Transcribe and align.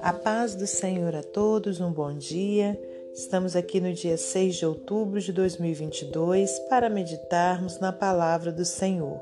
A 0.00 0.12
paz 0.12 0.54
do 0.54 0.66
Senhor 0.66 1.14
a 1.14 1.22
todos, 1.22 1.80
um 1.80 1.92
bom 1.92 2.12
dia. 2.12 2.80
Estamos 3.12 3.54
aqui 3.54 3.80
no 3.80 3.92
dia 3.92 4.16
6 4.16 4.56
de 4.56 4.66
outubro 4.66 5.20
de 5.20 5.32
2022 5.32 6.58
para 6.68 6.90
meditarmos 6.90 7.78
na 7.78 7.92
palavra 7.92 8.50
do 8.50 8.64
Senhor. 8.64 9.20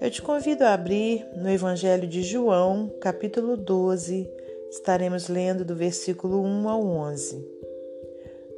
Eu 0.00 0.10
te 0.10 0.22
convido 0.22 0.64
a 0.64 0.74
abrir 0.74 1.26
no 1.36 1.48
Evangelho 1.48 2.08
de 2.08 2.22
João, 2.22 2.90
capítulo 3.00 3.56
12. 3.56 4.28
Estaremos 4.70 5.28
lendo 5.28 5.64
do 5.64 5.76
versículo 5.76 6.42
1 6.42 6.68
ao 6.68 6.84
11. 6.84 7.46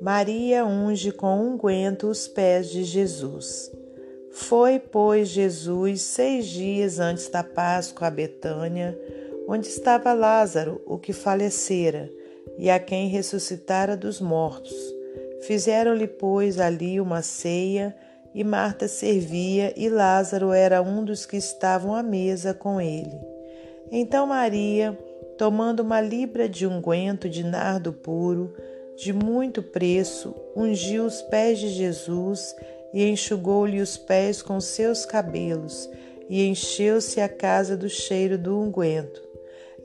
Maria 0.01 0.65
unge 0.65 1.13
com 1.13 1.41
unguento 1.41 2.09
os 2.09 2.27
pés 2.27 2.71
de 2.71 2.85
Jesus. 2.85 3.71
Foi, 4.33 4.79
pois, 4.79 5.29
Jesus 5.29 6.03
seis 6.03 6.47
dias 6.47 6.99
antes 6.99 7.29
da 7.29 7.43
Páscoa 7.43 8.09
a 8.09 8.11
Betânia 8.11 8.97
onde 9.53 9.67
estava 9.67 10.13
Lázaro, 10.13 10.81
o 10.87 10.97
que 10.97 11.13
falecera, 11.13 12.09
e 12.57 12.71
a 12.71 12.79
quem 12.79 13.09
ressuscitara 13.09 13.97
dos 13.97 14.21
mortos. 14.21 14.73
Fizeram-lhe, 15.41 16.07
pois, 16.07 16.61
ali 16.61 17.01
uma 17.01 17.21
ceia, 17.21 17.93
e 18.33 18.45
Marta 18.45 18.87
servia, 18.87 19.75
e 19.77 19.89
Lázaro 19.89 20.53
era 20.53 20.81
um 20.81 21.05
dos 21.05 21.27
que 21.27 21.37
estavam 21.37 21.97
à 21.97 22.01
mesa 22.01 22.55
com 22.55 22.81
ele. 22.81 23.19
Então 23.91 24.25
Maria, 24.25 24.97
tomando 25.37 25.81
uma 25.81 26.01
libra 26.01 26.49
de 26.49 26.65
unguento 26.65 27.29
de 27.29 27.43
nardo 27.43 27.93
puro, 27.93 28.55
de 28.97 29.13
muito 29.13 29.65
preço, 29.65 30.33
ungiu 30.55 31.05
os 31.05 31.21
pés 31.23 31.59
de 31.59 31.71
Jesus 31.71 32.55
e 32.93 33.09
enxugou-lhe 33.09 33.81
os 33.81 33.97
pés 33.97 34.43
com 34.43 34.61
seus 34.61 35.05
cabelos, 35.05 35.89
e 36.29 36.47
encheu-se 36.47 37.21
a 37.21 37.29
casa 37.29 37.77
do 37.77 37.89
cheiro 37.89 38.39
do 38.39 38.59
unguento. 38.61 39.21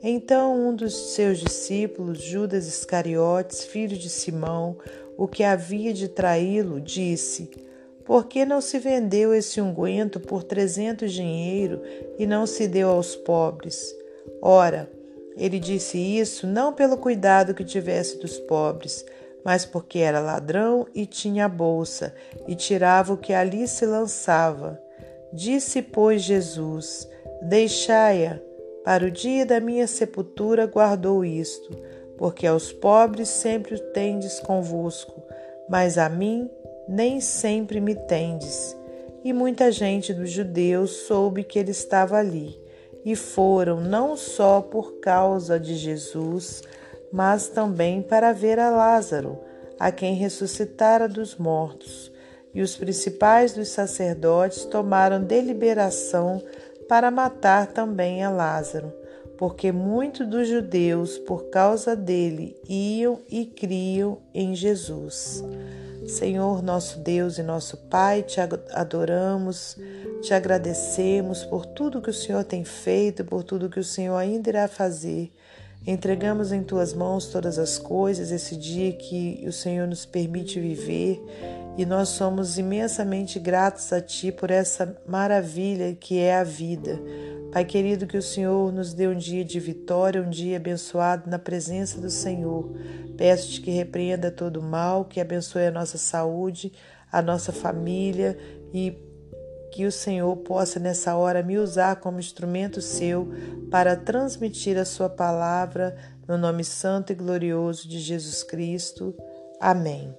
Então 0.02 0.68
um 0.68 0.74
dos 0.74 1.14
seus 1.14 1.38
discípulos, 1.38 2.22
Judas 2.22 2.66
Iscariotes, 2.66 3.64
filho 3.64 3.96
de 3.96 4.08
Simão, 4.08 4.76
o 5.16 5.26
que 5.26 5.42
havia 5.42 5.92
de 5.92 6.08
traí-lo, 6.08 6.80
disse: 6.80 7.50
Por 8.04 8.26
que 8.26 8.44
não 8.44 8.60
se 8.60 8.78
vendeu 8.78 9.34
esse 9.34 9.60
unguento 9.60 10.20
por 10.20 10.42
trezentos 10.42 11.12
dinheiro 11.12 11.82
e 12.18 12.26
não 12.26 12.46
se 12.46 12.68
deu 12.68 12.90
aos 12.90 13.16
pobres? 13.16 13.94
Ora, 14.42 14.90
ele 15.36 15.58
disse 15.58 15.98
isso 15.98 16.46
não 16.46 16.72
pelo 16.72 16.96
cuidado 16.96 17.54
que 17.54 17.64
tivesse 17.64 18.18
dos 18.18 18.38
pobres, 18.38 19.04
mas 19.46 19.64
porque 19.64 20.00
era 20.00 20.18
ladrão 20.18 20.88
e 20.92 21.06
tinha 21.06 21.48
bolsa, 21.48 22.12
e 22.48 22.56
tirava 22.56 23.12
o 23.12 23.16
que 23.16 23.32
ali 23.32 23.68
se 23.68 23.86
lançava. 23.86 24.76
Disse, 25.32 25.80
pois, 25.82 26.22
Jesus: 26.22 27.08
Deixai-a 27.42 28.40
para 28.84 29.06
o 29.06 29.10
dia 29.10 29.46
da 29.46 29.60
minha 29.60 29.86
sepultura 29.86 30.66
guardou 30.66 31.24
isto, 31.24 31.70
porque 32.18 32.44
aos 32.44 32.72
pobres 32.72 33.28
sempre 33.28 33.76
o 33.76 33.78
tendes 33.92 34.40
convosco, 34.40 35.22
mas 35.68 35.96
a 35.96 36.08
mim 36.08 36.50
nem 36.88 37.20
sempre 37.20 37.80
me 37.80 37.94
tendes. 37.94 38.76
E 39.22 39.32
muita 39.32 39.70
gente 39.70 40.12
dos 40.12 40.28
judeus 40.28 40.90
soube 40.90 41.44
que 41.44 41.56
ele 41.56 41.70
estava 41.70 42.16
ali, 42.16 42.60
e 43.04 43.14
foram 43.14 43.80
não 43.80 44.16
só 44.16 44.60
por 44.60 44.98
causa 44.98 45.60
de 45.60 45.76
Jesus, 45.76 46.64
mas 47.16 47.48
também 47.48 48.02
para 48.02 48.30
ver 48.34 48.58
a 48.58 48.68
Lázaro, 48.68 49.38
a 49.80 49.90
quem 49.90 50.16
ressuscitara 50.16 51.08
dos 51.08 51.34
mortos. 51.34 52.12
E 52.52 52.60
os 52.60 52.76
principais 52.76 53.54
dos 53.54 53.68
sacerdotes 53.68 54.66
tomaram 54.66 55.24
deliberação 55.24 56.42
para 56.86 57.10
matar 57.10 57.68
também 57.68 58.22
a 58.22 58.28
Lázaro, 58.28 58.92
porque 59.38 59.72
muitos 59.72 60.26
dos 60.28 60.46
judeus, 60.46 61.16
por 61.16 61.44
causa 61.44 61.96
dele, 61.96 62.54
iam 62.68 63.18
e 63.30 63.46
criam 63.46 64.18
em 64.34 64.54
Jesus. 64.54 65.42
Senhor, 66.06 66.62
nosso 66.62 66.98
Deus 66.98 67.38
e 67.38 67.42
nosso 67.42 67.78
Pai, 67.88 68.24
te 68.24 68.40
adoramos, 68.74 69.78
te 70.20 70.34
agradecemos 70.34 71.44
por 71.44 71.64
tudo 71.64 72.02
que 72.02 72.10
o 72.10 72.14
Senhor 72.14 72.44
tem 72.44 72.62
feito, 72.62 73.24
por 73.24 73.42
tudo 73.42 73.70
que 73.70 73.80
o 73.80 73.84
Senhor 73.84 74.16
ainda 74.16 74.50
irá 74.50 74.68
fazer. 74.68 75.32
Entregamos 75.86 76.50
em 76.50 76.64
tuas 76.64 76.92
mãos 76.92 77.28
todas 77.28 77.60
as 77.60 77.78
coisas, 77.78 78.32
esse 78.32 78.56
dia 78.56 78.92
que 78.92 79.44
o 79.46 79.52
Senhor 79.52 79.86
nos 79.86 80.04
permite 80.04 80.58
viver 80.58 81.22
e 81.78 81.86
nós 81.86 82.08
somos 82.08 82.58
imensamente 82.58 83.38
gratos 83.38 83.92
a 83.92 84.00
Ti 84.00 84.32
por 84.32 84.50
essa 84.50 85.00
maravilha 85.06 85.94
que 85.94 86.18
é 86.18 86.34
a 86.34 86.42
vida. 86.42 87.00
Pai 87.52 87.64
querido, 87.64 88.06
que 88.06 88.18
o 88.18 88.22
Senhor 88.22 88.72
nos 88.72 88.92
dê 88.92 89.06
um 89.06 89.16
dia 89.16 89.44
de 89.44 89.60
vitória, 89.60 90.20
um 90.20 90.28
dia 90.28 90.56
abençoado 90.56 91.30
na 91.30 91.38
presença 91.38 92.00
do 92.00 92.10
Senhor. 92.10 92.68
Peço-te 93.16 93.60
que 93.60 93.70
repreenda 93.70 94.30
todo 94.30 94.58
o 94.58 94.62
mal, 94.62 95.04
que 95.04 95.20
abençoe 95.20 95.66
a 95.66 95.70
nossa 95.70 95.96
saúde, 95.96 96.72
a 97.12 97.22
nossa 97.22 97.52
família 97.52 98.36
e 98.74 99.05
que 99.76 99.84
o 99.84 99.92
Senhor 99.92 100.34
possa 100.38 100.80
nessa 100.80 101.14
hora 101.16 101.42
me 101.42 101.58
usar 101.58 101.96
como 101.96 102.18
instrumento 102.18 102.80
seu 102.80 103.28
para 103.70 103.94
transmitir 103.94 104.78
a 104.78 104.86
sua 104.86 105.10
palavra 105.10 105.94
no 106.26 106.38
nome 106.38 106.64
santo 106.64 107.12
e 107.12 107.14
glorioso 107.14 107.86
de 107.86 107.98
Jesus 107.98 108.42
Cristo. 108.42 109.14
Amém. 109.60 110.16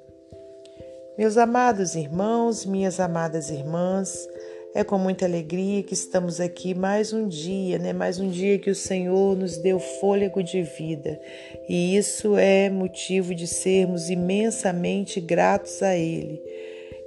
Meus 1.17 1.37
amados 1.37 1.95
irmãos, 1.95 2.67
minhas 2.67 2.99
amadas 2.99 3.49
irmãs, 3.49 4.29
é 4.75 4.83
com 4.83 4.99
muita 4.99 5.25
alegria 5.25 5.81
que 5.81 5.95
estamos 5.95 6.39
aqui 6.39 6.75
mais 6.75 7.11
um 7.11 7.27
dia, 7.27 7.79
né? 7.79 7.93
Mais 7.93 8.19
um 8.19 8.29
dia 8.29 8.59
que 8.59 8.69
o 8.69 8.75
Senhor 8.75 9.35
nos 9.35 9.57
deu 9.57 9.79
fôlego 9.79 10.43
de 10.43 10.61
vida. 10.61 11.19
E 11.67 11.97
isso 11.97 12.37
é 12.37 12.69
motivo 12.69 13.33
de 13.33 13.47
sermos 13.47 14.07
imensamente 14.11 15.19
gratos 15.19 15.81
a 15.81 15.95
Ele. 15.97 16.39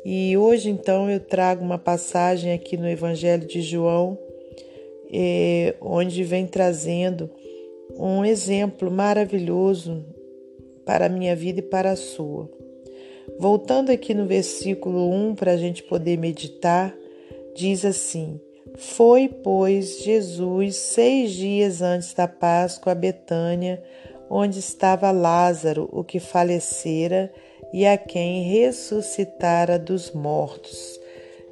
E 0.04 0.36
hoje, 0.36 0.70
então, 0.70 1.10
eu 1.10 1.20
trago 1.20 1.62
uma 1.62 1.78
passagem 1.78 2.52
aqui 2.52 2.76
no 2.76 2.88
Evangelho 2.88 3.46
de 3.46 3.60
João, 3.60 4.18
é, 5.12 5.74
onde 5.80 6.24
vem 6.24 6.46
trazendo 6.46 7.30
um 7.98 8.24
exemplo 8.24 8.90
maravilhoso 8.90 10.04
para 10.86 11.06
a 11.06 11.08
minha 11.08 11.36
vida 11.36 11.58
e 11.58 11.62
para 11.62 11.90
a 11.90 11.96
sua. 11.96 12.50
Voltando 13.38 13.90
aqui 13.90 14.14
no 14.14 14.26
versículo 14.26 15.10
1 15.12 15.34
para 15.34 15.52
a 15.52 15.56
gente 15.56 15.82
poder 15.82 16.16
meditar, 16.16 16.94
diz 17.54 17.84
assim: 17.84 18.40
Foi, 18.76 19.28
pois, 19.28 20.02
Jesus 20.02 20.76
seis 20.76 21.32
dias 21.32 21.82
antes 21.82 22.14
da 22.14 22.26
Páscoa 22.26 22.92
a 22.92 22.94
Betânia, 22.94 23.82
onde 24.30 24.58
estava 24.58 25.10
Lázaro, 25.10 25.88
o 25.92 26.02
que 26.02 26.18
falecera 26.18 27.30
e 27.72 27.86
a 27.86 27.96
quem 27.96 28.42
ressuscitara 28.42 29.78
dos 29.78 30.10
mortos. 30.10 31.00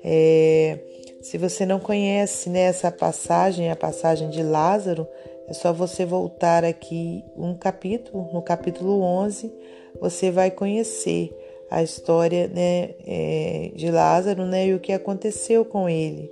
É, 0.04 0.78
se 1.20 1.36
você 1.36 1.66
não 1.66 1.78
conhece 1.78 2.48
né, 2.48 2.62
essa 2.62 2.90
passagem, 2.90 3.70
a 3.70 3.76
passagem 3.76 4.30
de 4.30 4.42
Lázaro, 4.42 5.06
é 5.46 5.52
só 5.52 5.72
você 5.72 6.04
voltar 6.04 6.64
aqui 6.64 7.24
um 7.36 7.54
capítulo, 7.54 8.30
no 8.32 8.42
capítulo 8.42 9.02
11, 9.02 9.52
você 10.00 10.30
vai 10.30 10.50
conhecer 10.50 11.34
a 11.70 11.82
história 11.82 12.48
né, 12.48 12.90
é, 13.06 13.72
de 13.74 13.90
Lázaro 13.90 14.44
né, 14.44 14.68
e 14.68 14.74
o 14.74 14.80
que 14.80 14.92
aconteceu 14.92 15.64
com 15.64 15.88
ele. 15.88 16.30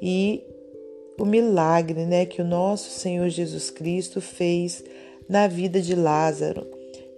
E 0.00 0.44
o 1.18 1.24
milagre 1.24 2.04
né, 2.04 2.26
que 2.26 2.42
o 2.42 2.44
nosso 2.44 2.90
Senhor 2.90 3.28
Jesus 3.28 3.70
Cristo 3.70 4.20
fez 4.20 4.84
na 5.28 5.46
vida 5.46 5.80
de 5.80 5.94
Lázaro 5.94 6.66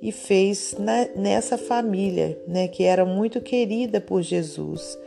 e 0.01 0.13
fez 0.13 0.77
nessa 1.15 1.57
família 1.57 2.39
né, 2.47 2.69
que 2.69 2.85
era 2.85 3.05
muito 3.05 3.41
querida 3.41 4.01
por 4.01 4.23
Jesus. 4.23 4.99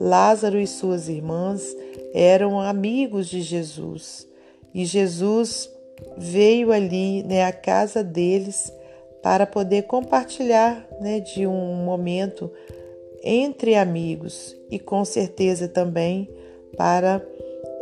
Lázaro 0.00 0.58
e 0.58 0.66
suas 0.66 1.08
irmãs 1.08 1.76
eram 2.14 2.60
amigos 2.60 3.28
de 3.28 3.40
Jesus 3.42 4.26
e 4.74 4.84
Jesus 4.84 5.70
veio 6.16 6.72
ali 6.72 7.22
né, 7.24 7.44
à 7.44 7.52
casa 7.52 8.02
deles 8.02 8.72
para 9.22 9.46
poder 9.46 9.82
compartilhar 9.82 10.86
né, 11.00 11.20
de 11.20 11.46
um 11.46 11.84
momento 11.84 12.50
entre 13.22 13.74
amigos 13.74 14.56
e 14.70 14.78
com 14.78 15.04
certeza 15.04 15.68
também 15.68 16.28
para 16.76 17.20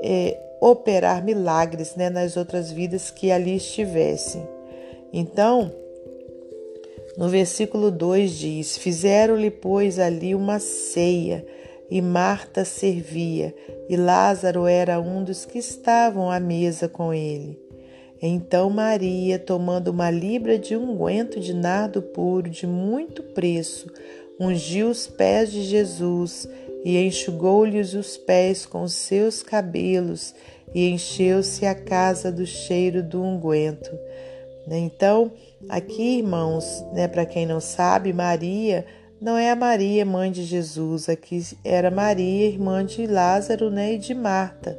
é, 0.02 0.40
operar 0.60 1.22
milagres 1.22 1.94
né, 1.94 2.08
nas 2.08 2.36
outras 2.36 2.70
vidas 2.72 3.10
que 3.10 3.30
ali 3.30 3.56
estivessem. 3.56 4.46
Então, 5.12 5.70
no 7.16 7.28
versículo 7.28 7.90
2 7.90 8.30
diz: 8.32 8.76
Fizeram-lhe, 8.76 9.50
pois, 9.50 9.98
ali 9.98 10.34
uma 10.34 10.58
ceia, 10.58 11.46
e 11.90 12.02
Marta 12.02 12.64
servia, 12.64 13.54
e 13.88 13.96
Lázaro 13.96 14.66
era 14.66 15.00
um 15.00 15.22
dos 15.22 15.44
que 15.44 15.58
estavam 15.58 16.30
à 16.30 16.38
mesa 16.40 16.88
com 16.88 17.14
ele. 17.14 17.58
Então 18.20 18.70
Maria, 18.70 19.38
tomando 19.38 19.88
uma 19.88 20.10
libra 20.10 20.58
de 20.58 20.74
unguento 20.74 21.38
de 21.38 21.52
nardo 21.52 22.00
puro 22.00 22.48
de 22.48 22.66
muito 22.66 23.22
preço, 23.22 23.92
ungiu 24.40 24.88
os 24.88 25.06
pés 25.06 25.52
de 25.52 25.62
Jesus 25.62 26.48
e 26.84 26.96
enxugou-lhes 26.98 27.94
os 27.94 28.16
pés 28.16 28.64
com 28.64 28.88
seus 28.88 29.42
cabelos 29.42 30.34
e 30.74 30.88
encheu-se 30.88 31.66
a 31.66 31.74
casa 31.74 32.32
do 32.32 32.46
cheiro 32.46 33.02
do 33.02 33.22
unguento. 33.22 33.90
Né? 34.66 34.78
Então, 34.78 35.32
aqui, 35.68 36.18
irmãos, 36.18 36.84
né, 36.92 37.06
para 37.06 37.24
quem 37.24 37.46
não 37.46 37.60
sabe, 37.60 38.12
Maria 38.12 38.84
não 39.20 39.36
é 39.36 39.50
a 39.50 39.56
Maria, 39.56 40.04
mãe 40.04 40.30
de 40.30 40.44
Jesus, 40.44 41.08
aqui 41.08 41.42
era 41.64 41.90
Maria, 41.90 42.48
irmã 42.48 42.84
de 42.84 43.06
Lázaro 43.06 43.70
né, 43.70 43.94
e 43.94 43.98
de 43.98 44.14
Marta. 44.14 44.78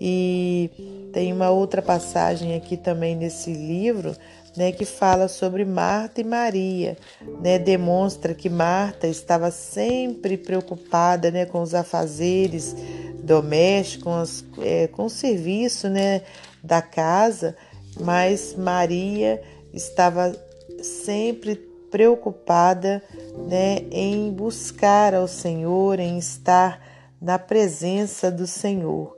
E 0.00 1.08
tem 1.12 1.32
uma 1.32 1.50
outra 1.50 1.82
passagem 1.82 2.54
aqui 2.54 2.76
também 2.76 3.14
nesse 3.14 3.52
livro 3.52 4.16
né, 4.56 4.72
que 4.72 4.86
fala 4.86 5.28
sobre 5.28 5.64
Marta 5.64 6.22
e 6.22 6.24
Maria, 6.24 6.96
né, 7.42 7.58
demonstra 7.58 8.32
que 8.32 8.48
Marta 8.48 9.06
estava 9.06 9.50
sempre 9.50 10.38
preocupada 10.38 11.30
né, 11.30 11.44
com 11.44 11.60
os 11.60 11.74
afazeres 11.74 12.74
domésticos, 13.22 14.02
com, 14.02 14.14
as, 14.14 14.44
é, 14.62 14.86
com 14.86 15.04
o 15.04 15.10
serviço 15.10 15.90
né, 15.90 16.22
da 16.62 16.80
casa, 16.80 17.54
mas 18.00 18.54
Maria 18.56 19.40
estava 19.72 20.34
sempre 20.82 21.56
preocupada 21.90 23.02
né, 23.48 23.82
em 23.90 24.30
buscar 24.32 25.14
ao 25.14 25.26
Senhor, 25.26 25.98
em 25.98 26.18
estar 26.18 26.80
na 27.20 27.38
presença 27.38 28.30
do 28.30 28.46
Senhor. 28.46 29.16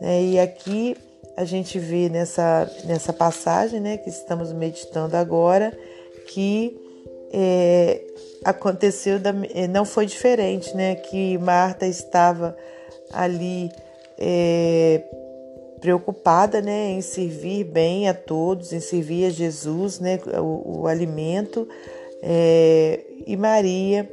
Né? 0.00 0.22
E 0.22 0.38
aqui 0.38 0.96
a 1.36 1.44
gente 1.44 1.78
vê 1.78 2.08
nessa, 2.08 2.70
nessa 2.84 3.12
passagem 3.12 3.80
né, 3.80 3.98
que 3.98 4.08
estamos 4.08 4.52
meditando 4.52 5.16
agora 5.16 5.76
que 6.28 6.80
é, 7.32 8.00
aconteceu, 8.44 9.18
da, 9.18 9.34
é, 9.52 9.66
não 9.66 9.84
foi 9.84 10.06
diferente, 10.06 10.74
né? 10.76 10.94
Que 10.94 11.36
Marta 11.38 11.84
estava 11.84 12.56
ali 13.12 13.72
é, 14.16 15.02
preocupada 15.84 16.62
né, 16.62 16.92
em 16.92 17.02
servir 17.02 17.64
bem 17.64 18.08
a 18.08 18.14
todos, 18.14 18.72
em 18.72 18.80
servir 18.80 19.26
a 19.26 19.30
Jesus 19.30 20.00
né, 20.00 20.18
o, 20.40 20.80
o 20.80 20.86
alimento, 20.86 21.68
é, 22.22 23.04
e 23.26 23.36
Maria 23.36 24.10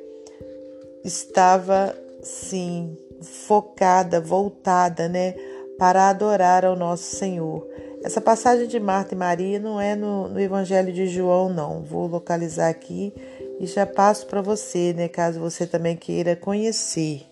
estava 1.01 1.95
sim 2.21 2.97
focada, 3.21 4.19
voltada, 4.19 5.07
né? 5.07 5.33
para 5.77 6.09
adorar 6.09 6.65
ao 6.65 6.75
nosso 6.75 7.15
Senhor. 7.15 7.65
Essa 8.03 8.19
passagem 8.19 8.67
de 8.67 8.79
Marta 8.79 9.15
e 9.15 9.17
Maria 9.17 9.57
não 9.57 9.79
é 9.79 9.95
no, 9.95 10.27
no 10.27 10.39
Evangelho 10.41 10.91
de 10.91 11.07
João, 11.07 11.47
não. 11.47 11.83
Vou 11.83 12.05
localizar 12.05 12.69
aqui 12.69 13.13
e 13.61 13.65
já 13.65 13.85
passo 13.85 14.27
para 14.27 14.41
você, 14.41 14.91
né, 14.93 15.07
caso 15.07 15.39
você 15.39 15.65
também 15.65 15.95
queira 15.95 16.35
conhecer. 16.35 17.23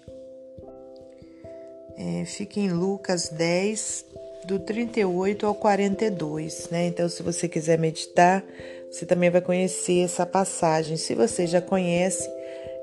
É, 1.97 2.23
fica 2.23 2.61
em 2.61 2.69
Lucas 2.69 3.27
10, 3.27 4.05
do 4.49 4.57
38 4.57 5.45
ao 5.45 5.53
42, 5.53 6.69
né? 6.71 6.87
Então, 6.87 7.07
se 7.07 7.21
você 7.21 7.47
quiser 7.47 7.77
meditar, 7.77 8.43
você 8.89 9.05
também 9.05 9.29
vai 9.29 9.41
conhecer 9.41 10.03
essa 10.03 10.25
passagem. 10.25 10.97
Se 10.97 11.13
você 11.13 11.45
já 11.45 11.61
conhece, 11.61 12.27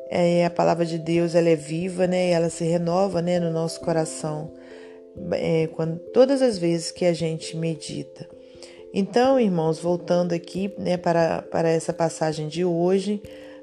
é, 0.09 0.47
a 0.47 0.51
palavra 0.51 0.87
de 0.87 0.97
Deus 0.97 1.35
ela 1.35 1.49
é 1.49 1.57
viva, 1.57 2.07
né? 2.07 2.31
Ela 2.31 2.51
se 2.51 2.63
renova, 2.63 3.21
né, 3.21 3.41
no 3.41 3.51
nosso 3.51 3.81
coração 3.81 4.53
é, 5.33 5.69
quando, 5.73 5.99
todas 6.13 6.41
as 6.41 6.57
vezes 6.57 6.93
que 6.93 7.05
a 7.05 7.13
gente 7.13 7.57
medita. 7.57 8.29
Então, 8.95 9.39
irmãos, 9.39 9.81
voltando 9.81 10.33
aqui 10.33 10.73
né, 10.79 10.97
para, 10.97 11.43
para 11.43 11.69
essa 11.69 11.93
passagem 11.93 12.47
de 12.47 12.65
hoje, 12.65 13.21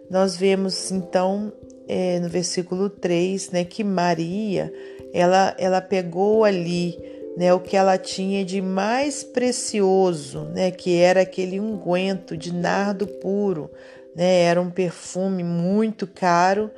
nós 0.10 0.36
vemos 0.36 0.92
então 0.92 1.54
é, 1.88 2.20
no 2.20 2.28
versículo 2.28 2.90
3 2.90 3.52
né, 3.52 3.64
que 3.64 3.82
Maria 3.82 4.74
ela, 5.14 5.56
ela 5.58 5.82
pegou 5.82 6.44
ali 6.44 7.12
né, 7.38 7.54
o 7.54 7.60
que 7.60 7.76
ela 7.76 7.98
tinha 7.98 8.46
de 8.46 8.62
mais 8.62 9.24
precioso, 9.24 10.46
né, 10.46 10.72
que 10.72 10.98
era 10.98 11.22
aquele 11.22 11.60
unguento 11.60 12.38
de 12.38 12.54
nardo 12.54 13.08
puro, 13.08 13.72
né, 14.16 14.42
era 14.42 14.62
um 14.62 14.70
perfume 14.70 15.44
muito 15.44 16.06
caro, 16.06 16.70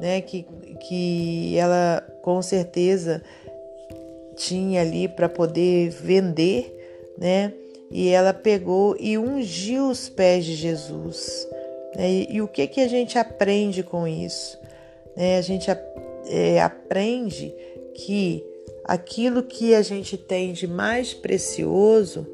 né, 0.00 0.20
que, 0.20 0.46
que 0.80 1.56
ela 1.56 2.06
com 2.22 2.40
certeza 2.42 3.22
tinha 4.36 4.80
ali 4.80 5.08
para 5.08 5.28
poder 5.28 5.90
vender, 5.90 7.12
né? 7.18 7.52
E 7.90 8.08
ela 8.08 8.32
pegou 8.32 8.96
e 8.98 9.18
ungiu 9.18 9.90
os 9.90 10.08
pés 10.08 10.46
de 10.46 10.54
Jesus. 10.54 11.46
Né? 11.94 12.10
E, 12.10 12.36
e, 12.36 12.42
o 12.42 12.48
que 12.48 12.66
que 12.66 12.80
a 12.80 12.88
gente 12.88 13.18
aprende 13.18 13.82
com 13.82 14.08
isso? 14.08 14.58
Né? 15.14 15.36
A 15.36 15.42
gente 15.42 15.70
é, 16.26 16.60
aprende 16.62 17.54
que 17.94 18.42
aquilo 18.84 19.42
que 19.42 19.74
a 19.74 19.82
gente 19.82 20.16
tem 20.16 20.52
de 20.52 20.66
mais 20.66 21.14
precioso 21.14 22.26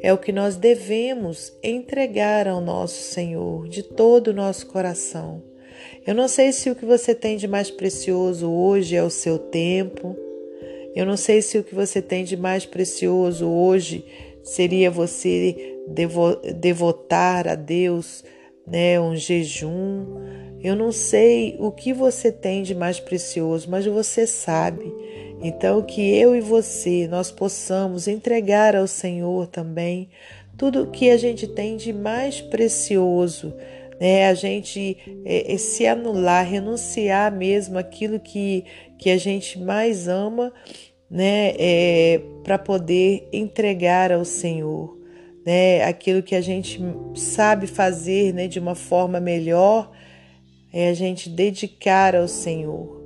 é 0.00 0.12
o 0.12 0.18
que 0.18 0.32
nós 0.32 0.56
devemos 0.56 1.52
entregar 1.62 2.46
ao 2.48 2.60
nosso 2.60 3.02
Senhor 3.02 3.68
de 3.68 3.82
todo 3.82 4.28
o 4.28 4.34
nosso 4.34 4.66
coração. 4.66 5.42
Eu 6.06 6.14
não 6.14 6.28
sei 6.28 6.52
se 6.52 6.70
o 6.70 6.74
que 6.74 6.84
você 6.84 7.14
tem 7.14 7.36
de 7.36 7.46
mais 7.46 7.70
precioso 7.70 8.50
hoje 8.50 8.96
é 8.96 9.02
o 9.02 9.10
seu 9.10 9.38
tempo, 9.38 10.16
eu 10.94 11.06
não 11.06 11.16
sei 11.16 11.40
se 11.40 11.58
o 11.58 11.64
que 11.64 11.74
você 11.74 12.02
tem 12.02 12.24
de 12.24 12.36
mais 12.36 12.66
precioso 12.66 13.46
hoje 13.48 14.04
seria 14.42 14.90
você 14.90 15.76
devo 15.86 16.36
devotar 16.36 17.46
a 17.46 17.54
Deus, 17.54 18.24
né, 18.66 19.00
um 19.00 19.14
jejum. 19.14 20.06
Eu 20.62 20.76
não 20.76 20.92
sei 20.92 21.56
o 21.58 21.70
que 21.70 21.92
você 21.92 22.30
tem 22.32 22.62
de 22.62 22.74
mais 22.74 22.98
precioso, 22.98 23.70
mas 23.70 23.86
você 23.86 24.26
sabe. 24.26 24.92
Então 25.42 25.82
que 25.82 26.00
eu 26.00 26.36
e 26.36 26.40
você 26.40 27.08
nós 27.08 27.30
possamos 27.30 28.06
entregar 28.06 28.76
ao 28.76 28.86
Senhor 28.86 29.46
também 29.46 30.08
tudo 30.60 30.82
o 30.82 30.90
que 30.90 31.08
a 31.08 31.16
gente 31.16 31.46
tem 31.46 31.78
de 31.78 31.90
mais 31.90 32.42
precioso, 32.42 33.54
né? 33.98 34.28
A 34.28 34.34
gente 34.34 34.98
é, 35.24 35.54
é, 35.54 35.56
se 35.56 35.86
anular, 35.86 36.46
renunciar 36.46 37.32
mesmo 37.32 37.78
aquilo 37.78 38.20
que, 38.20 38.66
que 38.98 39.08
a 39.08 39.16
gente 39.16 39.58
mais 39.58 40.06
ama, 40.06 40.52
né? 41.10 41.54
É, 41.58 42.20
para 42.44 42.58
poder 42.58 43.26
entregar 43.32 44.12
ao 44.12 44.22
Senhor, 44.22 44.98
né? 45.46 45.82
Aquilo 45.84 46.22
que 46.22 46.34
a 46.34 46.42
gente 46.42 46.78
sabe 47.14 47.66
fazer, 47.66 48.34
né? 48.34 48.46
De 48.46 48.58
uma 48.58 48.74
forma 48.74 49.18
melhor, 49.18 49.90
é 50.72 50.90
a 50.90 50.94
gente 50.94 51.30
dedicar 51.30 52.14
ao 52.14 52.28
Senhor, 52.28 52.99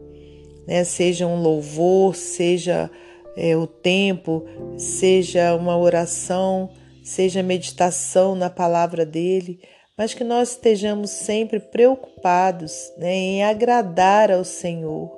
né? 0.67 0.85
Seja 0.85 1.27
um 1.27 1.41
louvor, 1.41 2.15
seja 2.15 2.91
é, 3.37 3.57
o 3.57 3.67
tempo, 3.67 4.45
seja 4.77 5.55
uma 5.55 5.77
oração, 5.77 6.71
seja 7.03 7.43
meditação 7.43 8.35
na 8.35 8.49
palavra 8.49 9.05
dele, 9.05 9.61
mas 9.97 10.15
que 10.15 10.25
nós 10.25 10.51
estejamos 10.51 11.11
sempre 11.11 11.61
preocupados 11.61 12.93
né, 12.97 13.15
em 13.15 13.45
agradar 13.45 14.31
ao 14.31 14.45
Senhor 14.45 15.11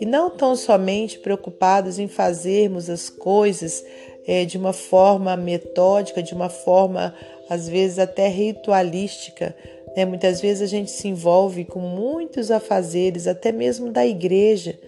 e 0.00 0.06
não 0.06 0.30
tão 0.30 0.56
somente 0.56 1.18
preocupados 1.18 1.98
em 1.98 2.08
fazermos 2.08 2.90
as 2.90 3.08
coisas 3.08 3.84
é, 4.26 4.44
de 4.44 4.58
uma 4.58 4.72
forma 4.72 5.36
metódica, 5.36 6.22
de 6.22 6.34
uma 6.34 6.48
forma 6.48 7.14
às 7.48 7.68
vezes 7.68 7.98
até 7.98 8.28
ritualística. 8.28 9.54
Né? 9.96 10.04
Muitas 10.04 10.40
vezes 10.40 10.62
a 10.62 10.66
gente 10.66 10.90
se 10.90 11.08
envolve 11.08 11.64
com 11.64 11.80
muitos 11.80 12.50
afazeres, 12.50 13.26
até 13.26 13.52
mesmo 13.52 13.90
da 13.90 14.06
igreja, 14.06 14.78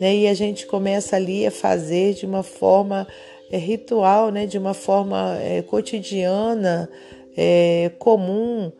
né? 0.00 0.14
e 0.14 0.26
a 0.28 0.34
gente 0.34 0.66
começa 0.66 1.16
ali 1.16 1.46
a 1.46 1.50
fazer 1.50 2.14
de 2.14 2.26
uma 2.26 2.42
forma 2.42 3.06
é, 3.50 3.56
ritual, 3.56 4.30
né? 4.30 4.46
de 4.46 4.58
uma 4.58 4.74
forma 4.74 5.38
é, 5.40 5.62
cotidiana, 5.62 6.88
é, 7.36 7.90
comum. 7.98 8.72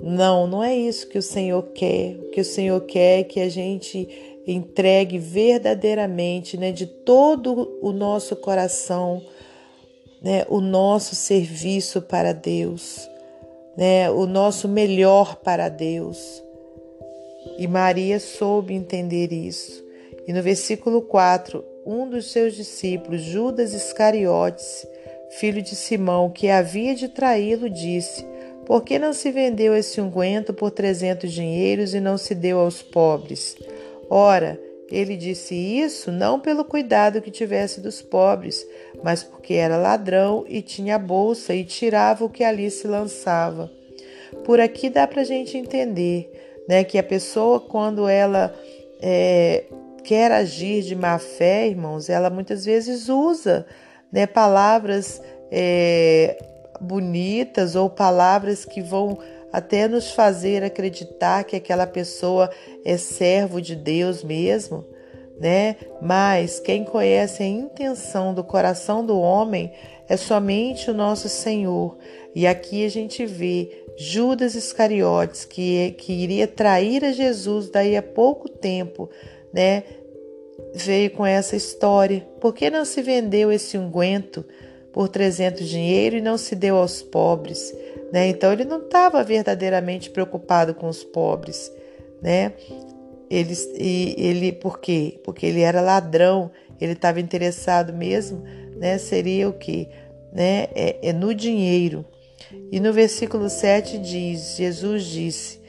Não, 0.00 0.46
não 0.46 0.62
é 0.62 0.76
isso 0.76 1.08
que 1.08 1.18
o 1.18 1.22
Senhor 1.22 1.62
quer. 1.74 2.16
O 2.20 2.30
que 2.30 2.40
o 2.40 2.44
Senhor 2.44 2.80
quer 2.82 3.20
é 3.20 3.24
que 3.24 3.40
a 3.40 3.48
gente 3.48 4.08
entregue 4.46 5.18
verdadeiramente, 5.18 6.56
né, 6.56 6.72
de 6.72 6.86
todo 6.86 7.78
o 7.82 7.92
nosso 7.92 8.34
coração, 8.36 9.22
né, 10.22 10.46
o 10.48 10.60
nosso 10.60 11.14
serviço 11.14 12.00
para 12.00 12.32
Deus, 12.32 13.08
né, 13.78 14.10
o 14.10 14.26
nosso 14.26 14.68
melhor 14.68 15.36
para 15.36 15.68
Deus. 15.68 16.42
E 17.56 17.68
Maria 17.68 18.18
soube 18.18 18.74
entender 18.74 19.32
isso. 19.32 19.84
E 20.26 20.32
no 20.32 20.42
versículo 20.42 21.00
4, 21.00 21.64
um 21.86 22.10
dos 22.10 22.32
seus 22.32 22.56
discípulos, 22.56 23.22
Judas 23.22 23.72
Iscariotes, 23.72 24.84
filho 25.38 25.62
de 25.62 25.76
Simão, 25.76 26.28
que 26.28 26.50
havia 26.50 26.92
de 26.92 27.06
traí-lo, 27.06 27.70
disse: 27.70 28.26
Por 28.66 28.82
que 28.82 28.98
não 28.98 29.12
se 29.12 29.30
vendeu 29.30 29.76
esse 29.76 30.00
unguento 30.00 30.52
por 30.52 30.72
trezentos 30.72 31.32
dinheiros 31.32 31.94
e 31.94 32.00
não 32.00 32.18
se 32.18 32.34
deu 32.34 32.58
aos 32.58 32.82
pobres? 32.82 33.56
Ora, 34.10 34.60
ele 34.90 35.16
disse 35.16 35.54
isso 35.54 36.10
não 36.10 36.40
pelo 36.40 36.64
cuidado 36.64 37.22
que 37.22 37.30
tivesse 37.30 37.80
dos 37.80 38.02
pobres, 38.02 38.66
mas 39.02 39.22
porque 39.22 39.54
era 39.54 39.76
ladrão 39.76 40.44
e 40.48 40.62
tinha 40.62 40.98
bolsa 40.98 41.54
e 41.54 41.64
tirava 41.64 42.24
o 42.24 42.30
que 42.30 42.44
ali 42.44 42.70
se 42.70 42.86
lançava. 42.86 43.70
Por 44.44 44.60
aqui 44.60 44.90
dá 44.90 45.06
para 45.06 45.22
a 45.22 45.24
gente 45.24 45.56
entender 45.56 46.30
né, 46.68 46.84
que 46.84 46.98
a 46.98 47.02
pessoa, 47.02 47.60
quando 47.60 48.08
ela 48.08 48.54
é, 49.00 49.64
quer 50.04 50.30
agir 50.32 50.82
de 50.82 50.94
má 50.94 51.18
fé, 51.18 51.68
irmãos, 51.68 52.08
ela 52.08 52.30
muitas 52.30 52.64
vezes 52.64 53.08
usa 53.08 53.66
né, 54.12 54.26
palavras 54.26 55.22
é, 55.50 56.38
bonitas 56.80 57.74
ou 57.74 57.88
palavras 57.88 58.64
que 58.64 58.80
vão 58.80 59.18
até 59.52 59.88
nos 59.88 60.10
fazer 60.10 60.62
acreditar 60.62 61.44
que 61.44 61.56
aquela 61.56 61.86
pessoa 61.86 62.50
é 62.84 62.96
servo 62.96 63.60
de 63.60 63.74
Deus 63.74 64.22
mesmo, 64.22 64.84
né? 65.38 65.76
Mas 66.00 66.58
quem 66.60 66.84
conhece 66.84 67.42
a 67.42 67.46
intenção 67.46 68.34
do 68.34 68.42
coração 68.42 69.04
do 69.04 69.18
homem 69.18 69.72
é 70.08 70.16
somente 70.16 70.90
o 70.90 70.94
nosso 70.94 71.28
Senhor. 71.28 71.96
E 72.34 72.46
aqui 72.46 72.84
a 72.84 72.88
gente 72.88 73.24
vê 73.26 73.84
Judas 73.96 74.54
Iscariotes, 74.54 75.44
que, 75.44 75.92
que 75.98 76.12
iria 76.12 76.46
trair 76.46 77.04
a 77.04 77.12
Jesus 77.12 77.68
daí 77.68 77.96
a 77.96 78.02
pouco 78.02 78.48
tempo, 78.48 79.10
né? 79.52 79.84
Veio 80.74 81.10
com 81.10 81.24
essa 81.24 81.56
história. 81.56 82.26
Por 82.40 82.54
que 82.54 82.70
não 82.70 82.84
se 82.84 83.02
vendeu 83.02 83.50
esse 83.50 83.76
unguento 83.78 84.44
por 84.92 85.08
300 85.08 85.68
dinheiro 85.68 86.16
e 86.16 86.20
não 86.20 86.36
se 86.36 86.54
deu 86.54 86.76
aos 86.76 87.02
pobres? 87.02 87.74
Né? 88.12 88.28
Então 88.28 88.52
ele 88.52 88.64
não 88.64 88.78
estava 88.78 89.22
verdadeiramente 89.22 90.10
preocupado 90.10 90.74
com 90.74 90.88
os 90.88 91.04
pobres, 91.04 91.72
né? 92.22 92.52
Ele, 93.30 93.54
e, 93.78 94.14
ele, 94.18 94.52
por 94.52 94.78
quê? 94.78 95.20
Porque 95.24 95.46
ele 95.46 95.60
era 95.60 95.80
ladrão, 95.80 96.50
ele 96.80 96.92
estava 96.92 97.20
interessado 97.20 97.92
mesmo, 97.92 98.42
né? 98.76 98.96
Seria 98.98 99.48
o 99.48 99.52
quê? 99.52 99.88
Né? 100.32 100.68
É, 100.74 101.08
é 101.08 101.12
no 101.12 101.34
dinheiro. 101.34 102.04
E 102.70 102.80
no 102.80 102.92
versículo 102.92 103.50
7 103.50 103.98
diz: 103.98 104.56
Jesus 104.56 105.04
disse: 105.04 105.60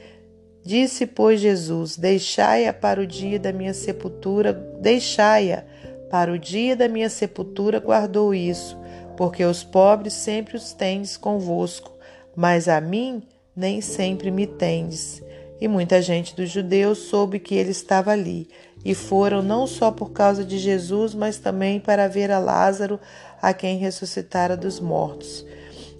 Disse, 0.64 1.06
pois, 1.06 1.40
Jesus: 1.40 1.96
Deixai-a 1.96 2.72
para 2.72 3.00
o 3.00 3.06
dia 3.06 3.38
da 3.38 3.52
minha 3.52 3.74
sepultura, 3.74 4.52
deixai-a 4.52 5.64
para 6.10 6.32
o 6.32 6.38
dia 6.38 6.74
da 6.74 6.88
minha 6.88 7.08
sepultura, 7.08 7.78
guardou 7.78 8.34
isso, 8.34 8.76
porque 9.16 9.44
os 9.44 9.62
pobres 9.62 10.12
sempre 10.12 10.56
os 10.56 10.72
tendes 10.72 11.16
convosco, 11.16 11.96
mas 12.34 12.68
a 12.68 12.80
mim 12.80 13.22
nem 13.54 13.80
sempre 13.80 14.30
me 14.30 14.46
tendes. 14.46 15.22
E 15.60 15.68
muita 15.68 16.00
gente 16.00 16.34
dos 16.34 16.48
judeus 16.50 16.98
soube 16.98 17.38
que 17.38 17.54
ele 17.54 17.70
estava 17.70 18.12
ali, 18.12 18.48
e 18.84 18.94
foram 18.94 19.42
não 19.42 19.66
só 19.66 19.90
por 19.90 20.10
causa 20.10 20.44
de 20.44 20.58
Jesus, 20.58 21.14
mas 21.14 21.36
também 21.36 21.78
para 21.78 22.08
ver 22.08 22.30
a 22.30 22.38
Lázaro, 22.38 22.98
a 23.42 23.52
quem 23.52 23.76
ressuscitara 23.76 24.56
dos 24.56 24.80
mortos. 24.80 25.44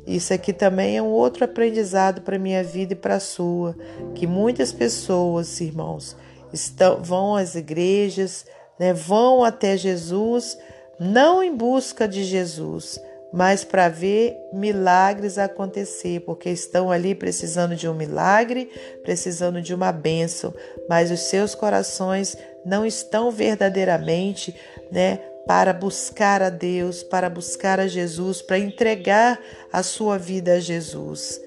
Isso 0.06 0.32
aqui 0.32 0.52
também 0.52 0.96
é 0.96 1.02
um 1.02 1.10
outro 1.10 1.44
aprendizado 1.44 2.22
para 2.22 2.38
minha 2.38 2.64
vida 2.64 2.94
e 2.94 2.96
para 2.96 3.16
a 3.16 3.20
sua, 3.20 3.76
que 4.14 4.26
muitas 4.26 4.72
pessoas, 4.72 5.60
irmãos, 5.60 6.16
estão, 6.52 7.02
vão 7.02 7.36
às 7.36 7.54
igrejas, 7.54 8.46
né, 8.78 8.94
vão 8.94 9.44
até 9.44 9.76
Jesus, 9.76 10.58
não 10.98 11.42
em 11.42 11.54
busca 11.54 12.08
de 12.08 12.24
Jesus, 12.24 12.98
mas 13.32 13.64
para 13.64 13.88
ver 13.88 14.36
milagres 14.52 15.38
acontecer, 15.38 16.20
porque 16.20 16.50
estão 16.50 16.90
ali 16.90 17.14
precisando 17.14 17.76
de 17.76 17.88
um 17.88 17.94
milagre, 17.94 18.70
precisando 19.02 19.62
de 19.62 19.74
uma 19.74 19.92
bênção, 19.92 20.52
mas 20.88 21.10
os 21.10 21.20
seus 21.20 21.54
corações 21.54 22.36
não 22.64 22.84
estão 22.84 23.30
verdadeiramente, 23.30 24.54
né, 24.90 25.20
para 25.46 25.72
buscar 25.72 26.42
a 26.42 26.50
Deus, 26.50 27.02
para 27.02 27.28
buscar 27.30 27.80
a 27.80 27.86
Jesus, 27.86 28.42
para 28.42 28.58
entregar 28.58 29.40
a 29.72 29.82
sua 29.82 30.18
vida 30.18 30.54
a 30.54 30.60
Jesus. 30.60 31.40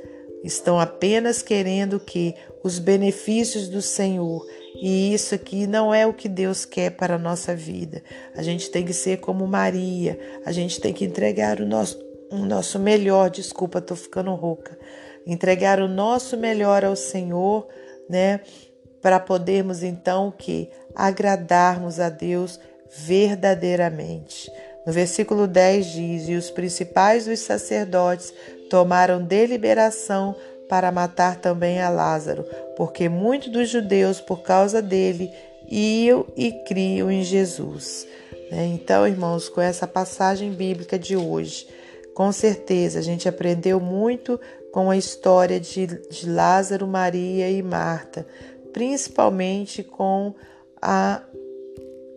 Estão 0.44 0.80
apenas 0.80 1.42
querendo 1.42 2.00
que 2.00 2.36
os 2.64 2.80
benefícios 2.80 3.70
do 3.70 3.82
Senhor 3.82 4.46
e 4.76 5.14
isso 5.14 5.36
aqui 5.36 5.68
não 5.68 5.94
é 5.94 6.06
o 6.06 6.14
que 6.14 6.28
Deus 6.28 6.66
quer 6.66 6.92
para 6.92 7.16
a 7.16 7.20
nossa 7.20 7.56
vida. 7.56 8.04
A 8.36 8.42
gente 8.42 8.70
tem 8.70 8.86
que 8.86 8.94
ser 8.94 9.18
como 9.18 9.48
Maria, 9.48 10.20
a 10.46 10.52
gente 10.52 10.80
tem 10.80 10.94
que 10.94 11.06
entregar 11.06 11.60
o 11.60 11.66
nosso, 11.66 12.00
o 12.32 12.38
nosso 12.38 12.80
melhor. 12.80 13.30
Desculpa, 13.30 13.80
estou 13.80 13.96
ficando 13.96 14.34
rouca. 14.34 14.78
Entregar 15.26 15.80
o 15.80 15.88
nosso 15.88 16.36
melhor 16.38 16.84
ao 16.84 16.96
Senhor, 16.96 17.68
né? 18.10 18.42
Para 19.02 19.20
podermos 19.20 19.84
então 19.84 20.34
que 20.36 20.70
agradarmos 20.96 22.00
a 22.00 22.10
Deus 22.10 22.60
verdadeiramente. 22.90 24.52
No 24.86 24.92
versículo 24.92 25.48
10 25.48 25.86
diz: 25.86 26.30
E 26.30 26.36
os 26.36 26.50
principais 26.50 27.26
dos 27.26 27.40
sacerdotes 27.40 28.34
tomaram 28.70 29.24
deliberação 29.24 30.36
para 30.68 30.92
matar 30.92 31.38
também 31.38 31.82
a 31.82 31.90
Lázaro, 31.90 32.46
porque 32.76 33.10
muitos 33.10 33.50
dos 33.50 33.70
judeus, 33.70 34.20
por 34.20 34.42
causa 34.42 34.82
dele, 34.82 35.32
iam 35.70 36.26
e 36.36 36.52
criam 36.66 37.12
em 37.12 37.24
Jesus. 37.24 38.08
Né? 38.52 38.68
Então, 38.68 39.08
irmãos, 39.08 39.50
com 39.50 39.62
essa 39.62 39.88
passagem 39.88 40.52
bíblica 40.52 40.98
de 40.98 41.16
hoje, 41.16 41.68
com 42.14 42.32
certeza 42.32 43.00
a 43.00 43.02
gente 43.02 43.28
aprendeu 43.28 43.80
muito 43.80 44.40
com 44.72 44.90
a 44.90 44.98
história 44.98 45.60
de, 45.60 45.88
de 45.88 46.30
Lázaro, 46.30 46.88
Maria 46.88 47.50
e 47.50 47.62
Marta, 47.62 48.26
principalmente 48.72 49.84
com 49.84 50.34
a 50.82 51.22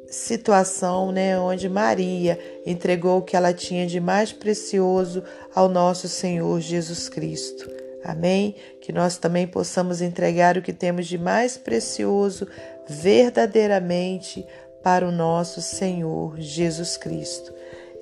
situação 0.09 1.13
né, 1.13 1.39
onde 1.39 1.69
Maria 1.69 2.39
entregou 2.65 3.19
o 3.19 3.23
que 3.23 3.37
ela 3.37 3.53
tinha 3.53 3.87
de 3.87 4.01
mais 4.01 4.33
precioso 4.33 5.23
ao 5.55 5.69
nosso 5.69 6.09
Senhor 6.09 6.61
Jesus 6.61 7.09
Cristo. 7.09 7.76
Amém? 8.05 8.55
Que 8.81 8.93
nós 8.93 9.17
também 9.17 9.47
possamos 9.47 10.01
entregar 10.01 10.57
o 10.57 10.63
que 10.63 10.73
temos 10.73 11.07
de 11.07 11.19
mais 11.19 11.57
precioso 11.57 12.47
verdadeiramente 12.89 14.47
para 14.83 15.07
o 15.07 15.13
nosso 15.13 15.61
Senhor 15.61 16.39
Jesus 16.39 16.97
Cristo. 16.97 17.53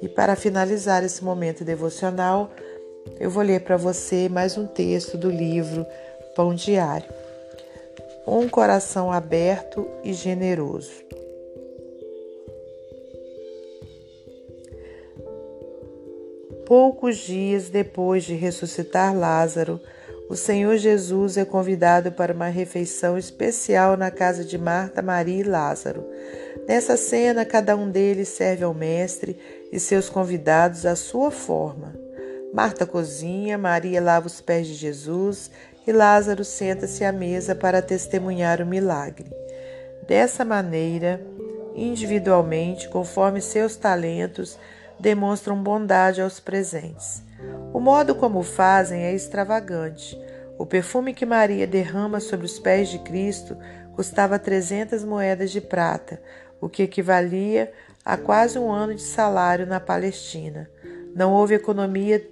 E 0.02 0.08
para 0.08 0.36
finalizar 0.36 1.02
esse 1.02 1.24
momento 1.24 1.64
devocional, 1.64 2.50
eu 3.18 3.30
vou 3.30 3.42
ler 3.42 3.60
para 3.60 3.76
você 3.76 4.28
mais 4.28 4.58
um 4.58 4.66
texto 4.66 5.16
do 5.16 5.30
livro 5.30 5.86
Pão 6.34 6.54
Diário. 6.54 7.08
Um 8.26 8.48
coração 8.48 9.12
aberto 9.12 9.88
e 10.02 10.12
generoso. 10.12 11.03
Poucos 16.66 17.18
dias 17.18 17.68
depois 17.68 18.24
de 18.24 18.34
ressuscitar 18.34 19.14
Lázaro, 19.14 19.80
o 20.30 20.34
Senhor 20.34 20.78
Jesus 20.78 21.36
é 21.36 21.44
convidado 21.44 22.10
para 22.10 22.32
uma 22.32 22.48
refeição 22.48 23.18
especial 23.18 23.96
na 23.96 24.10
casa 24.10 24.42
de 24.42 24.56
Marta, 24.56 25.02
Maria 25.02 25.40
e 25.40 25.42
Lázaro. 25.42 26.08
Nessa 26.66 26.96
cena, 26.96 27.44
cada 27.44 27.76
um 27.76 27.90
deles 27.90 28.28
serve 28.28 28.64
ao 28.64 28.72
Mestre 28.72 29.38
e 29.70 29.78
seus 29.78 30.08
convidados 30.08 30.86
à 30.86 30.96
sua 30.96 31.30
forma. 31.30 31.94
Marta 32.54 32.86
cozinha, 32.86 33.58
Maria 33.58 34.00
lava 34.00 34.26
os 34.26 34.40
pés 34.40 34.66
de 34.66 34.74
Jesus 34.74 35.50
e 35.86 35.92
Lázaro 35.92 36.44
senta-se 36.44 37.04
à 37.04 37.12
mesa 37.12 37.54
para 37.54 37.82
testemunhar 37.82 38.62
o 38.62 38.66
milagre. 38.66 39.30
Dessa 40.08 40.44
maneira, 40.44 41.20
individualmente, 41.74 42.88
conforme 42.88 43.42
seus 43.42 43.76
talentos, 43.76 44.58
demonstram 45.04 45.62
bondade 45.62 46.22
aos 46.22 46.40
presentes. 46.40 47.22
O 47.74 47.78
modo 47.78 48.14
como 48.14 48.42
fazem 48.42 49.02
é 49.02 49.12
extravagante. 49.12 50.18
O 50.56 50.64
perfume 50.64 51.12
que 51.12 51.26
Maria 51.26 51.66
derrama 51.66 52.20
sobre 52.20 52.46
os 52.46 52.58
pés 52.58 52.88
de 52.88 52.98
Cristo 53.00 53.54
custava 53.94 54.38
300 54.38 55.04
moedas 55.04 55.50
de 55.50 55.60
prata, 55.60 56.22
o 56.58 56.70
que 56.70 56.82
equivalia 56.82 57.70
a 58.02 58.16
quase 58.16 58.58
um 58.58 58.72
ano 58.72 58.94
de 58.94 59.02
salário 59.02 59.66
na 59.66 59.78
Palestina. 59.78 60.70
Não 61.14 61.34
houve 61.34 61.54
economia. 61.54 62.26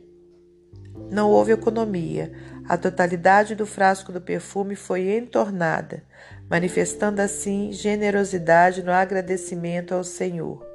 Não 1.10 1.30
houve 1.30 1.52
economia. 1.52 2.32
A 2.66 2.78
totalidade 2.78 3.54
do 3.54 3.66
frasco 3.66 4.10
do 4.10 4.20
perfume 4.20 4.76
foi 4.76 5.14
entornada, 5.14 6.02
manifestando 6.48 7.20
assim 7.20 7.70
generosidade 7.70 8.82
no 8.82 8.92
agradecimento 8.92 9.94
ao 9.94 10.02
Senhor. 10.02 10.71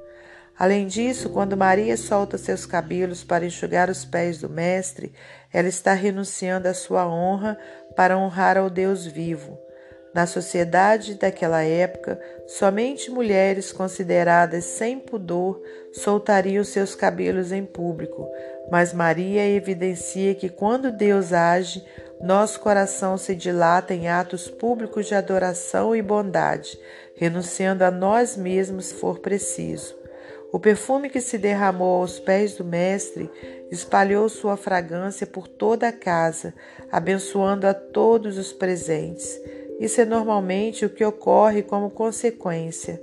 Além 0.58 0.88
disso, 0.88 1.30
quando 1.30 1.56
Maria 1.56 1.96
solta 1.96 2.38
seus 2.38 2.66
cabelos 2.66 3.24
para 3.24 3.46
enxugar 3.46 3.90
os 3.90 4.04
pés 4.04 4.40
do 4.40 4.50
Mestre, 4.50 5.14
ela 5.54 5.68
está 5.68 5.94
renunciando 5.94 6.68
à 6.68 6.74
sua 6.74 7.08
honra 7.08 7.58
para 7.96 8.18
honrar 8.18 8.58
ao 8.58 8.70
Deus 8.70 9.06
vivo. 9.06 9.60
Na 10.16 10.26
sociedade 10.26 11.14
daquela 11.14 11.62
época, 11.62 12.20
somente 12.48 13.12
mulheres 13.12 13.72
consideradas 13.72 14.66
sem 14.66 15.00
pudor 15.00 15.62
soltariam 15.94 16.64
seus 16.64 16.96
cabelos 16.96 17.52
em 17.52 17.64
público, 17.64 18.28
mas 18.72 18.94
Maria 18.94 19.48
evidencia 19.48 20.34
que 20.34 20.50
quando 20.50 20.92
Deus 20.92 21.34
age, 21.34 21.86
nosso 22.20 22.60
coração 22.60 23.16
se 23.16 23.36
dilata 23.36 23.94
em 23.94 24.08
atos 24.08 24.50
públicos 24.50 25.06
de 25.06 25.14
adoração 25.14 25.96
e 25.96 26.02
bondade, 26.02 26.80
renunciando 27.16 27.84
a 27.84 27.92
nós 27.92 28.36
mesmos 28.36 28.86
se 28.86 28.96
for 28.96 29.20
preciso. 29.20 29.97
O 30.52 30.60
perfume 30.60 31.10
que 31.10 31.20
se 31.20 31.38
derramou 31.38 32.02
aos 32.02 32.20
pés 32.20 32.56
do 32.56 32.64
Mestre 32.64 33.30
espalhou 33.70 34.30
sua 34.30 34.56
fragrância 34.56 35.28
por 35.28 35.48
toda 35.48 35.90
a 35.90 35.92
casa, 35.92 36.54
abençoando 36.92 37.68
a 37.68 37.74
todos 37.74 38.38
os 38.38 38.54
presentes. 38.54 39.40
Isso 39.80 40.00
é 40.00 40.06
normalmente 40.06 40.86
o 40.86 40.90
que 40.90 41.04
ocorre 41.04 41.62
como 41.62 41.90
consequência. 41.90 43.02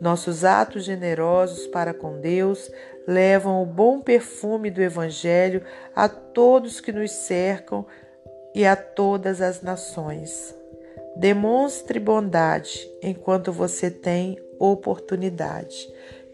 Nossos 0.00 0.44
atos 0.44 0.84
generosos 0.84 1.66
para 1.66 1.94
com 1.94 2.20
Deus 2.20 2.70
levam 3.06 3.62
o 3.62 3.66
bom 3.66 4.00
perfume 4.00 4.70
do 4.70 4.82
Evangelho 4.82 5.62
a 5.94 6.08
todos 6.08 6.80
que 6.80 6.92
nos 6.92 7.12
cercam 7.12 7.86
e 8.54 8.66
a 8.66 8.74
todas 8.74 9.40
as 9.40 9.62
nações. 9.62 10.54
Demonstre 11.14 12.00
bondade 12.00 12.90
enquanto 13.02 13.52
você 13.52 13.90
tem 13.90 14.38
oportunidade. 14.58 15.88